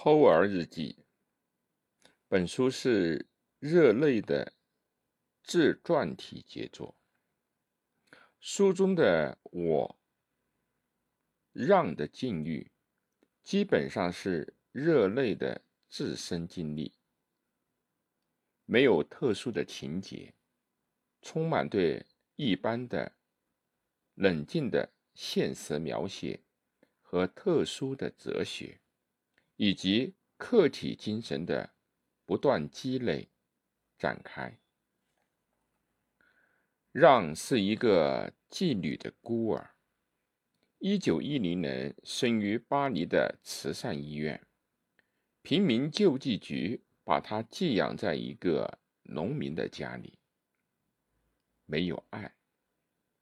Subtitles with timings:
[0.00, 1.04] 偷儿日记。
[2.28, 3.26] 本书是
[3.58, 4.52] 热泪的
[5.42, 6.94] 自传体杰作。
[8.38, 9.98] 书中的我
[11.52, 12.70] 让的境遇，
[13.42, 16.94] 基本上是热泪的自身经历，
[18.66, 20.32] 没有特殊的情节，
[21.20, 23.16] 充满对一般的
[24.14, 26.44] 冷静的现实描写
[27.02, 28.80] 和特殊的哲学。
[29.58, 31.74] 以及客体精神的
[32.24, 33.28] 不断积累
[33.98, 34.56] 展开。
[36.92, 39.74] 让是一个妓女的孤儿，
[40.78, 44.46] 一九一零年生于巴黎的慈善医院，
[45.42, 50.20] 平民救济局把他寄养在一个农民的家里，
[51.66, 52.36] 没有爱，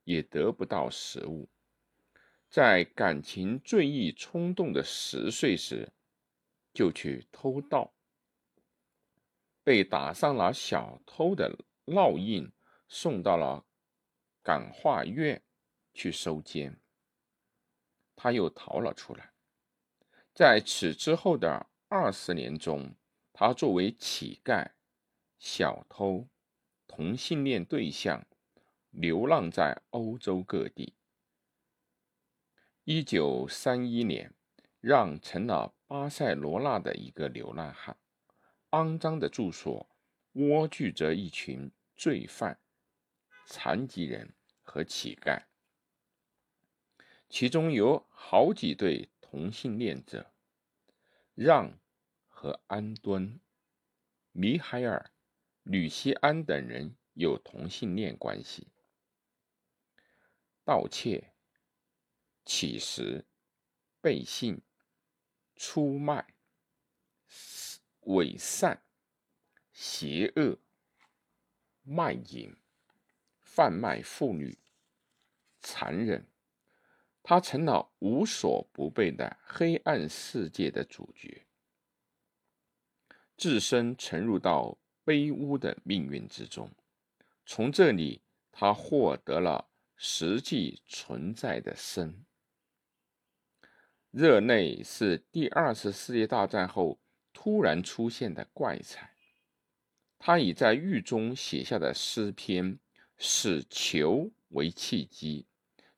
[0.04, 1.48] 也得不到食物，
[2.50, 5.94] 在感情最易冲动的十岁时。
[6.76, 7.94] 就去偷盗，
[9.64, 12.52] 被打上了小偷的烙印，
[12.86, 13.64] 送到了
[14.42, 15.42] 感化院
[15.94, 16.78] 去收监。
[18.14, 19.32] 他又逃了出来，
[20.34, 22.94] 在此之后的二十年中，
[23.32, 24.72] 他作为乞丐、
[25.38, 26.28] 小偷、
[26.86, 28.26] 同性恋对象，
[28.90, 30.94] 流浪在欧洲各地。
[32.84, 34.35] 一九三一年，
[34.86, 35.74] 让成了。
[35.88, 37.96] 巴塞罗那的一个流浪汉，
[38.70, 39.88] 肮脏的住所
[40.32, 42.60] 蜗居着一群罪犯、
[43.46, 45.44] 残疾人和乞丐，
[47.28, 50.32] 其中有好几对同性恋者，
[51.34, 51.78] 让
[52.28, 53.40] 和安敦、
[54.32, 55.12] 米海尔、
[55.62, 58.68] 吕西安等人有同性恋关系，
[60.64, 61.32] 盗窃、
[62.44, 63.24] 乞食、
[64.00, 64.60] 背信。
[65.56, 66.26] 出卖、
[68.02, 68.82] 伪善、
[69.72, 70.58] 邪恶、
[71.82, 72.54] 卖淫、
[73.40, 74.58] 贩卖妇女、
[75.60, 76.26] 残忍，
[77.22, 81.46] 他成了无所不备的黑暗世界的主角，
[83.36, 86.70] 自身沉入到卑污的命运之中。
[87.46, 88.20] 从这里，
[88.52, 92.25] 他获得了实际存在的生。
[94.16, 96.98] 热内是第二次世界大战后
[97.34, 99.14] 突然出现的怪才。
[100.18, 102.78] 他以在狱中写下的诗篇，
[103.18, 105.44] 使球为契机，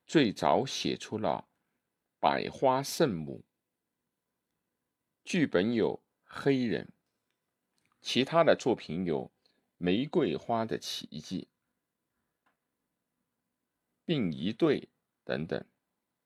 [0.04, 1.46] 最早写出了
[2.18, 3.44] 《百花圣母》。
[5.24, 6.86] 剧本有《黑人》，
[8.00, 9.26] 其他的作品有
[9.76, 11.42] 《玫瑰花的奇迹》、
[14.04, 14.80] 《并一对》
[15.22, 15.64] 等等。